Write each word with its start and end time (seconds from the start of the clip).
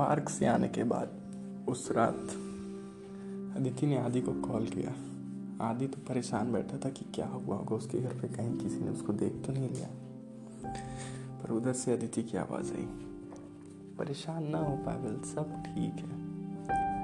Park 0.00 0.28
से 0.28 0.46
आने 0.46 0.68
के 0.68 0.84
बाद, 0.84 1.08
उस 1.68 1.90
रात 1.92 2.30
अदिति 3.56 3.86
ने 3.86 3.98
आदि 3.98 4.20
को 4.20 4.32
कॉल 4.32 4.66
किया। 4.66 4.92
आदि 5.60 5.86
तो 5.86 5.98
परेशान 6.08 6.52
बैठा 6.52 6.78
था 6.78 6.90
कि 6.90 7.04
क्या 7.14 7.26
हुआ 7.26 7.56
होगा, 7.56 7.76
उसके 7.76 8.00
घर 8.00 8.14
पे 8.14 8.28
कहीं 8.28 8.56
किसी 8.58 8.80
ने 8.80 8.90
उसको 8.90 9.12
देख 9.12 9.32
तो 9.46 9.52
नहीं 9.52 9.68
लिया। 9.68 9.88
पर 11.42 11.52
उधर 11.52 11.72
से 11.72 11.92
अदिति 11.92 12.22
की 12.22 12.38
आवाज़ 12.38 12.72
आई, 12.72 12.86
परेशान 13.98 14.48
ना 14.48 14.58
हो 14.58 14.76
पागल, 14.76 15.20
सब 15.28 15.52
ठीक 15.66 16.00
है। 16.00 16.18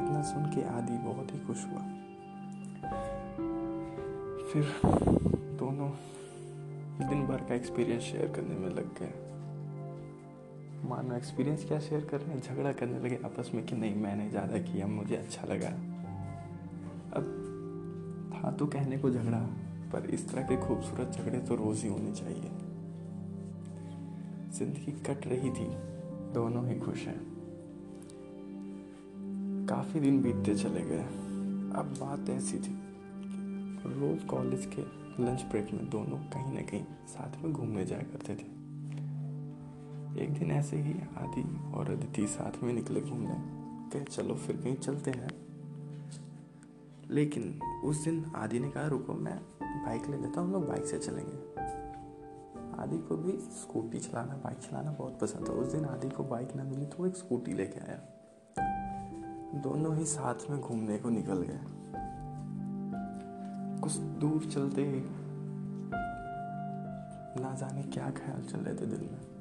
इतना 0.00 0.22
सुन 0.22 0.44
के 0.46 0.62
आदि 0.68 0.98
बहुत 0.98 1.34
ही 1.34 1.38
खुश 1.38 1.64
हुआ। 1.64 1.82
फिर 4.50 4.62
दोनों 5.58 5.90
दिन 7.08 7.26
भर 7.26 7.36
का 7.36 7.54
एक्सपीरियंस 7.54 8.02
शेयर 8.02 8.32
करने 8.32 8.54
में 8.54 8.68
लग 8.68 8.98
गए। 8.98 9.29
मानो 10.90 11.16
एक्सपीरियंस 11.16 11.64
क्या 11.64 11.78
शेयर 11.80 12.04
कर 12.04 12.20
रहे 12.20 12.34
हैं? 12.34 12.40
झगड़ा 12.42 12.72
करने 12.72 12.98
लगे 12.98 13.18
आपस 13.24 13.50
में 13.54 13.64
कि 13.66 13.76
नहीं, 13.76 13.94
मैंने 13.94 14.28
ज़्यादा 14.30 14.58
किया, 14.58 14.86
मुझे 14.86 15.16
अच्छा 15.16 15.46
लगा। 15.46 15.68
अब 17.16 17.28
था 18.34 18.50
तो 18.50 18.66
कहने 18.66 18.98
को 18.98 19.10
झगड़ा, 19.10 19.38
पर 19.92 20.08
इस 20.10 20.28
तरह 20.28 20.42
के 20.42 20.56
खूबसूरत 20.56 21.16
झगड़े 21.16 21.38
तो 21.38 21.54
रोज 21.54 21.82
ही 21.82 21.88
होने 21.88 22.12
चाहिए। 22.12 22.50
ज़िंदगी 24.58 24.92
कट 25.06 25.26
रही 25.26 25.50
थी, 25.50 25.68
दोनों 26.34 26.66
ही 26.68 26.78
खुश 26.78 27.06
हैं। 27.06 27.18
काफ़ी 29.66 30.00
दिन 30.00 30.22
बीतते 30.22 30.54
चले 30.54 30.80
गए। 30.80 31.02
अब 31.72 31.96
बात 32.00 32.30
ऐसी 32.30 32.58
थी 32.58 32.78
रोज 33.86 34.24
कॉलेज 34.24 34.66
के 34.74 34.82
लंच 35.24 35.42
ब्रेक 35.42 35.72
में 35.72 35.88
दोनों 35.90 36.18
कहीं 36.32 36.52
ना 36.54 36.60
कहीं 36.60 36.84
साथ 37.08 37.42
में 37.42 37.52
घूमने 37.52 37.84
जाया 37.86 38.02
करते 38.02 38.34
थे। 38.34 38.59
एक 40.20 40.38
दिन 40.38 40.50
ऐसे 40.50 40.76
ही 40.76 40.92
आदि 40.92 41.72
और 41.74 41.90
अदिति 41.90 42.26
साथ 42.26 42.62
में 42.62 42.72
निकले 42.72 43.00
घूमने 43.00 43.60
कहे, 43.90 44.04
चलो 44.04 44.34
फिर 44.34 44.56
कहीं 44.56 44.76
चलते 44.76 45.10
हैं। 45.10 45.28
लेकिन 47.10 47.60
उस 47.84 48.04
दिन 48.04 48.32
आदि 48.36 48.60
ने 48.60 48.70
कहा, 48.70 48.86
रुको, 48.86 49.14
मैं 49.14 49.40
बाइक 49.62 50.06
ले 50.06 50.16
लेता 50.16 50.40
हूँ, 50.40 50.48
हम 50.48 50.52
लोग 50.52 50.68
बाइक 50.68 50.86
से 50.86 50.98
चलेंगे। 50.98 51.50
आदि 52.82 52.98
को 52.98 53.16
भी 53.16 53.32
स्कूटी 53.32 53.98
चलाना 53.98 54.34
बाइक 54.34 54.58
चलाना 54.58 54.92
बहुत 54.92 55.18
पसंद 55.20 55.48
था। 55.48 55.52
उस 55.52 55.72
दिन 55.72 55.84
आदि 55.84 56.08
को 56.08 56.24
बाइक 56.24 56.56
ना 56.56 56.64
मिली 56.64 56.86
तो 56.86 56.96
वो 56.98 57.06
एक 57.06 57.16
स्कूटी 57.16 57.52
लेके 57.52 57.80
आया। 57.80 58.00
दोनों 59.60 59.96
ही 59.96 60.04
साथ 60.04 60.50
में 60.50 60.60
घूमने 60.60 60.98
को 60.98 61.10
निकल 61.10 61.42
गए। 61.42 61.60
कुछ 63.80 63.96
दूर 63.96 64.44
चलते 64.44 65.04
ना 67.42 67.54
जाने 67.54 67.82
क्या 67.82 68.10
ख्याल 68.10 68.42
चल 68.42 68.58
रहे 68.58 68.74
थे 68.74 68.86
दिल 68.86 69.00
में। 69.00 69.39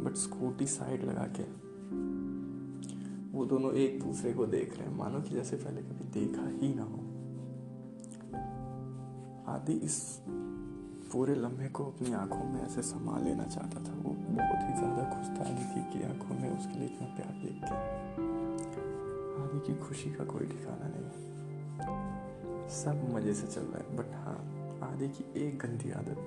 बट 0.00 0.14
स्कूटी 0.14 0.66
साइड 0.66 1.04
लगा 1.04 1.26
के 1.40 1.42
वो 3.38 3.44
दोनों 3.44 3.72
एक 3.72 4.02
दूसरे 4.02 4.32
को 4.32 4.46
देख 4.46 4.78
रहे 4.78 4.88
हैं। 4.88 4.96
मानो 4.96 5.20
कि 5.20 5.30
जैसे 5.30 5.56
पहले 5.56 5.82
कभी 5.82 6.04
देखा 6.20 6.46
ही 6.48 6.74
ना 6.74 6.82
हो। 6.82 6.98
आदि 9.52 9.72
इस 9.72 10.20
पूरे 11.12 11.34
लम्हे 11.34 11.68
को 11.68 11.84
अपनी 11.84 12.12
आँखों 12.12 12.44
में 12.44 12.62
ऐसे 12.62 12.82
संभाल 12.82 13.24
लेना 13.24 13.44
चाहता 13.44 13.80
था। 13.80 13.92
वो 13.92 14.12
बहुत 14.12 14.60
ही 14.62 14.74
ज़्यादा 14.78 15.02
खुश 15.04 15.26
था 15.28 15.50
आदि 15.50 15.82
की 15.92 16.02
आँखों 16.02 16.38
में 16.40 16.58
उसके 16.58 16.78
लिए 16.78 16.88
इतना 16.88 17.06
प्यार 17.06 17.32
देख 17.42 17.60
के। 17.64 17.74
आदि 19.42 19.60
की 19.66 19.74
खुशी 19.78 20.10
का 20.10 20.24
कोई 20.24 20.46
ठिकाना 20.46 20.88
नहीं। 20.88 21.10
सब 22.68 23.14
मज़े 23.14 23.34
से 23.34 23.46
चल 23.46 23.60
रहा 23.60 23.78
है। 23.78 23.96
बट 23.96 24.14
हाँ 24.14 24.38
आदि 24.92 25.08
की 25.08 25.46
एक 25.46 25.58
गंदी 25.58 25.90
आदत 25.90 26.18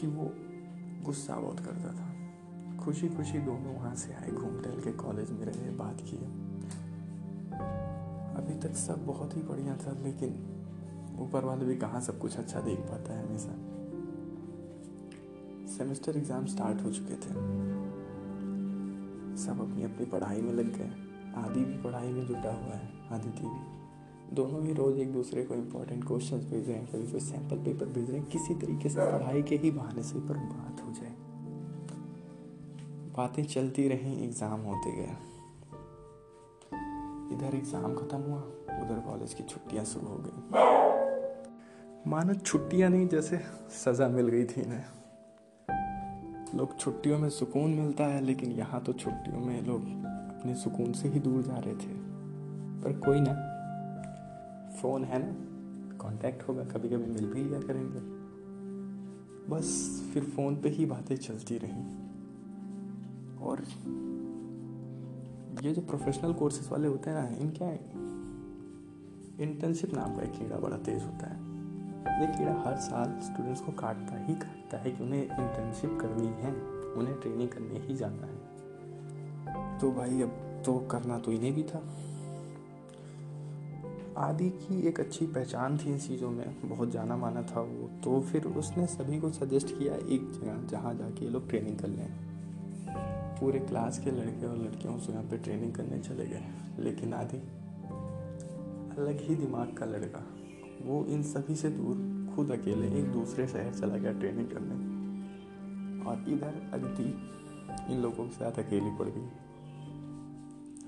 कि 0.00 0.06
वो 0.06 0.24
गुस्सा 1.02 1.36
बहुत 1.36 1.60
करता 1.60 1.92
था। 1.92 2.84
खुशी 2.84 3.08
खुशी 3.08 3.38
दोनों 3.38 3.74
वहाँ 3.74 3.94
से 3.94 4.12
आए 4.14 4.30
घूम 4.30 4.60
टहल 4.62 4.80
के 4.80 4.92
कॉलेज 4.92 5.30
में 5.30 5.44
रहे, 5.46 5.70
बात 5.70 6.00
किए। 6.00 6.26
अभी 8.36 8.58
तक 8.60 8.76
सब 8.76 9.06
बहुत 9.06 9.36
ही 9.36 9.42
बढ़िया 9.42 9.76
था, 9.76 9.92
लेकिन 10.02 10.52
ऊपर 11.20 11.44
वाले 11.44 11.64
भी 11.64 11.76
कहाँ 11.76 12.00
सब 12.00 12.18
कुछ 12.18 12.36
अच्छा 12.36 12.60
देख 12.60 12.78
पाता 12.78 13.12
है 13.12 13.26
हमेशा। 13.28 13.54
सेमेस्टर 15.76 16.16
एग्ज़ाम 16.16 16.46
स्टार्ट 16.46 16.82
हो 16.82 16.92
चुके 16.92 17.14
थे। 17.14 17.34
सब 19.36 19.60
अपनी 19.60 19.84
अपनी 19.84 20.06
पढ़ाई 20.06 20.40
में 20.40 20.52
लग 20.52 20.76
गए। 20.76 20.90
आदि 21.36 21.64
भी 21.64 21.82
पढ़ाई 21.82 22.12
में 22.12 22.26
जुटा 22.26 22.54
हुआ 22.54 22.74
है, 22.74 22.92
आदित्य 23.12 23.42
भी। 23.42 23.75
दोनों 24.34 24.62
ही 24.64 24.72
रोज 24.72 24.98
एक 24.98 25.12
दूसरे 25.12 25.42
को 25.44 25.54
इम्पोर्टेंट 25.54 26.06
क्वेश्चन 26.06 26.38
भेज 26.50 26.68
रहे 26.68 26.76
हैं 26.76 26.86
कभी 26.86 27.06
कोई 27.12 27.20
सैंपल 27.20 27.56
पेपर 27.56 27.86
भेज 27.86 28.10
रहे 28.10 28.18
हैं, 28.20 28.28
किसी 28.28 28.54
तरीके 28.54 28.88
से 28.88 29.00
पढ़ाई 29.12 29.42
के 29.42 29.56
ही 29.56 29.70
बहाने 29.70 30.02
से 30.02 30.18
पर 30.18 30.36
बात 30.36 30.82
हो 30.86 30.92
जाए। 30.92 31.14
बातें 33.16 33.44
चलती 33.44 33.88
रहीं 33.88 34.22
एग्ज़ाम 34.24 34.60
होते 34.60 34.92
गए। 34.92 35.16
इधर 37.34 37.56
एग्ज़ाम 37.56 37.94
ख़त्म 37.94 38.18
हुआ, 38.18 38.40
उधर 38.82 39.00
कॉलेज 39.00 39.34
की 39.34 39.44
छुट्टियाँ 39.44 39.84
शुरू 39.84 40.06
हो 40.06 40.16
गई। 40.16 40.64
मानो 42.10 42.34
छुट्टियाँ 42.34 42.90
नहीं, 42.90 43.08
जैसे 43.08 43.40
सज़ा 43.84 44.08
मिल 44.08 44.28
गई 44.28 44.44
थी 44.44 44.60
इन्हें। 44.60 44.84
लोग 46.54 46.78
छुट्टियों 46.78 47.18
में 47.18 47.28
सुकून 47.30 47.70
मिलता 47.70 48.04
है, 48.04 48.20
लेकिन 48.20 48.50
यहाँ 48.52 48.80
तो 48.80 48.92
छुट्टियों 48.92 49.40
में 49.40 49.60
लोग 49.62 49.82
अपने 50.28 50.54
सुकून 50.54 50.92
से 50.92 51.08
ही 51.08 51.20
दूर 51.20 51.42
जा 51.42 51.56
रहे 51.56 51.74
थे। 51.74 51.94
पर 52.82 53.00
कोई 53.06 53.20
ना 53.20 53.32
फ़ोन 54.82 55.04
है 55.04 55.18
ना 55.18 55.34
कांटेक्ट 55.98 56.48
होगा 56.48 56.64
कभी 56.64 56.88
कभी 56.88 57.12
मिल 57.12 57.26
भी 57.26 57.44
लिया 57.44 57.60
करेंगे। 57.60 58.16
बस 59.50 60.00
फिर 60.14 60.24
फ़ोन 60.24 60.56
पे 60.56 60.68
ही 60.68 60.86
बातें 60.86 61.16
चलती 61.16 61.58
रहीं। 61.58 61.84
और 63.36 63.60
ये 65.62 65.72
जो 65.72 65.82
प्रोफेशनल 65.82 66.32
कोर्सेज 66.32 66.68
वाले 66.72 66.88
होते 66.88 67.10
हैं 67.10 67.22
ना 67.22 67.36
इनका 67.36 67.70
इंटर्नशिप 69.42 69.94
नाम 69.94 70.16
का 70.16 70.22
एक 70.22 70.32
कीड़ा 70.32 70.56
बड़ा 70.56 70.76
तेज 70.76 71.02
होता 71.02 71.26
है। 71.26 71.46
ये 72.20 72.38
कीड़ा 72.38 72.62
हर 72.66 72.76
साल 72.76 73.20
स्टूडेंट्स 73.20 73.60
को 73.60 73.72
काटता 73.72 74.24
ही 74.24 74.34
काटता 74.34 74.78
है 74.78 74.90
कि 74.90 75.04
उन्हें 75.04 75.22
इंटर्नशिप 75.22 75.98
करनी 76.00 76.26
है, 76.26 76.54
उन्हें 76.92 77.20
ट्रेनिंग 77.20 77.48
करने 77.48 77.78
ही 77.78 77.96
जाना 77.96 78.26
है। 78.26 78.56
तो 79.78 79.92
भाई, 79.92 80.22
अब 80.22 80.62
तो 80.66 80.78
करना 80.78 81.18
तो 81.18 81.32
इन्हें 81.32 81.54
भी 81.54 81.62
था। 81.62 81.96
आदि 84.16 84.50
की 84.50 84.86
एक 84.86 85.00
अच्छी 85.00 85.26
पहचान 85.26 85.78
थी 85.78 85.92
इन 85.92 85.98
चीज़ों 85.98 86.30
में, 86.30 86.68
बहुत 86.68 86.90
जाना 86.90 87.16
माना 87.16 87.42
था 87.42 87.60
वो। 87.60 87.90
तो 88.04 88.20
फिर 88.20 88.44
उसने 88.44 88.86
सभी 88.86 89.20
को 89.20 89.30
सजेस्ट 89.30 89.78
किया 89.78 89.94
एक 89.94 90.32
जगह, 90.32 90.68
जहाँ 90.68 90.94
जाके 90.94 91.24
ये 91.24 91.30
लोग 91.30 91.48
ट्रेनिंग 91.48 91.78
कर 91.78 91.88
लें। 91.88 92.12
पूरे 93.40 93.58
क्लास 93.58 93.98
के 93.98 94.10
लड़के 94.10 94.46
और 94.46 94.56
लड़कियों 94.56 94.96
उस 94.96 95.10
यहाँ 95.10 95.22
पे 95.22 95.38
ट्रेनिंग 95.38 95.74
करने 95.74 95.98
चले 95.98 96.26
गए। 96.26 96.42
लेकिन 96.78 97.14
आदि, 97.14 97.36
अलग 99.00 99.18
ही 99.20 99.34
दिमाग 99.34 99.72
का 99.72 99.86
लड़का। 99.86 100.26
वो 100.82 101.04
इन 101.04 101.22
सभी 101.22 101.54
से 101.54 101.70
दूर, 101.70 102.26
खुद 102.36 102.50
अकेले 102.50 102.98
एक 103.00 103.12
दूसरे 103.12 103.46
शहर 103.48 103.74
चला 103.74 103.96
गया 103.96 104.12
ट्रेनिंग 104.12 104.48
करने। 104.48 104.96
और 106.04 106.24
इधर 106.28 106.70
अदिति 106.72 107.28
इन 107.94 108.00
लोगों 108.00 108.24
के 108.24 108.34
साथ 108.34 108.52
अकेली 108.52 108.90
पड़ 108.90 109.06
गई। 109.06 109.28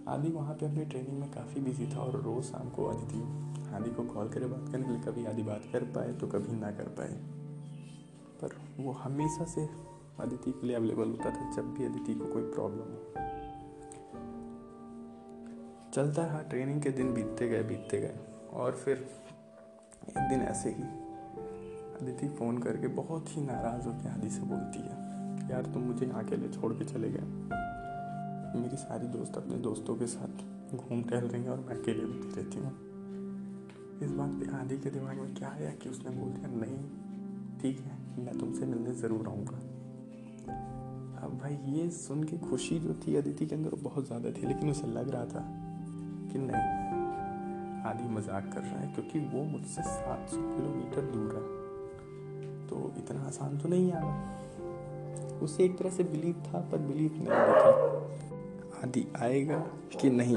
आदि, 0.08 0.28
वहाँ 0.28 0.54
पे 0.54 0.66
अपनी 0.66 0.84
ट्रेनिंग 0.84 1.18
में 1.20 1.30
काफ़ी 1.30 1.60
बिज़ी 1.60 1.86
था 1.86 2.00
और 2.00 2.20
रोज़ 2.22 2.44
शाम 2.44 2.68
को 2.70 2.84
अदिति 2.84 3.20
आदि 3.74 3.90
को 3.90 4.02
कॉल 4.04 4.28
करे, 4.28 4.46
बात 4.46 4.68
करने 4.72 4.84
के 4.84 4.90
लिए 4.90 5.02
कभी 5.02 5.24
आदि 5.26 5.42
बात 5.42 5.62
कर 5.72 5.84
पाए 5.94 6.12
तो 6.12 6.26
कभी 6.26 6.56
ना 6.56 6.70
कर 6.70 6.88
पाए। 6.98 7.16
पर 8.42 8.56
वो 8.78 8.92
हमेशा 8.92 9.44
से 9.44 9.68
अदिति 10.20 10.50
के 10.50 10.66
लिए 10.66 10.76
अवेलेबल 10.76 11.08
होता 11.08 11.30
था, 11.30 11.50
जब 11.56 11.74
भी 11.74 11.84
अदिति 11.84 12.14
को 12.14 12.24
कोई 12.24 12.42
प्रॉब्लम 12.42 12.78
हो। 12.78 13.26
चलता 15.94 16.24
रहा 16.24 16.40
ट्रेनिंग 16.42 16.82
के 16.82 16.90
दिन 16.90 17.12
बीतते 17.14 17.48
गए 17.48 17.62
बीतते 17.62 18.00
गए 18.00 18.18
और 18.52 18.72
फिर 18.74 18.96
एक 20.08 20.28
दिन 20.28 20.40
ऐसे 20.42 20.70
ही 20.70 20.82
अदिति 22.00 22.28
फ़ोन 22.28 22.58
करके 22.58 22.88
बहुत 22.94 23.36
ही 23.36 23.42
नाराज़ 23.42 23.86
होकर 23.88 24.08
आदि 24.08 24.30
से 24.30 24.42
बोलती 24.42 24.78
है, 24.78 25.50
यार, 25.50 25.70
तुम 25.74 25.82
मुझे 25.82 26.06
यहाँ 26.06 26.24
अकेले 26.24 26.48
छोड़ 26.48 26.72
के 26.72 26.84
चले 26.84 27.10
गए। 27.10 27.77
मेरी 28.56 28.76
सारी 28.76 29.06
दोस्त 29.08 29.36
अपने 29.36 29.56
दोस्तों 29.58 29.94
के 29.96 30.06
साथ 30.06 30.74
घूम 30.76 31.02
टहल 31.02 31.24
रही 31.24 31.42
हैं 31.42 31.50
और 31.50 31.58
मैं 31.58 31.76
अकेले 31.76 32.04
भी 32.04 32.18
रहती 32.36 32.58
हूँ। 32.58 32.72
इस 34.02 34.10
बात 34.10 34.30
पे 34.30 34.50
आदि 34.56 34.76
के 34.78 34.90
दिमाग 34.90 35.16
में 35.16 35.34
क्या 35.34 35.48
आया 35.48 35.70
कि 35.72 35.88
उसने 35.88 36.10
बोल 36.10 36.30
दिया, 36.30 36.48
नहीं, 36.56 36.78
ठीक 37.60 37.80
है, 37.80 37.96
मैं 38.24 38.38
तुमसे 38.38 38.66
मिलने 38.66 38.94
ज़रूर 38.94 39.28
आऊँगा। 39.28 39.58
अब 41.24 41.38
भाई, 41.38 41.56
ये 41.68 41.90
सुन 41.90 42.22
के 42.24 42.38
खुशी 42.38 42.78
जो 42.78 42.94
थी 42.94 43.16
अदिति 43.16 43.46
के 43.46 43.54
अंदर 43.54 43.74
बहुत 43.82 44.06
ज़्यादा 44.06 44.30
थी, 44.30 44.46
लेकिन 44.46 44.70
उसे 44.70 44.86
लग 44.86 45.10
रहा 45.10 45.24
था 45.24 45.44
कि 46.32 46.38
नहीं, 46.38 46.62
आदि 47.84 48.08
मज़ाक 48.08 48.50
कर 48.54 48.60
रहा 48.60 48.78
है, 48.78 48.92
क्योंकि 48.94 49.18
वो 49.28 49.44
मुझसे 49.44 49.82
सात 49.82 50.28
सौ 50.30 50.36
किलोमीटर 50.36 51.10
दूर 51.12 51.34
है। 51.36 52.66
तो 52.68 52.92
इतना 52.98 53.26
आसान 53.26 53.58
तो 53.58 53.68
नहीं 53.68 53.92
आना 53.92 54.34
उसे 55.42 55.64
एक 55.64 55.78
तरह 55.78 55.90
से 55.90 56.04
बिलीव 56.04 56.42
था, 56.46 56.60
पर 56.60 56.78
बिलीव 56.78 57.12
नहीं 57.12 57.26
था। 57.26 57.96
आदि 58.84 59.06
आएगा 59.22 59.58
कि 60.00 60.10
नहीं? 60.10 60.36